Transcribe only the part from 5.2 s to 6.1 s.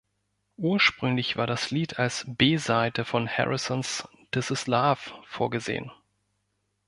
vorgesehen.